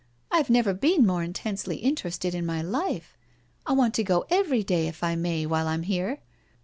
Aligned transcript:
"I 0.31 0.37
have 0.37 0.49
never 0.49 0.73
been 0.73 1.05
more 1.05 1.21
in 1.21 1.31
tensely 1.33 1.75
interested 1.75 2.33
in 2.33 2.43
my 2.43 2.63
life. 2.63 3.15
I 3.67 3.73
want 3.73 3.93
to 3.93 4.03
go 4.03 4.25
every 4.31 4.63
day, 4.63 4.87
if 4.87 5.03
I 5.03 5.15
may, 5.15 5.45
while 5.45 5.67
I'm 5.67 5.83
here. 5.83 6.21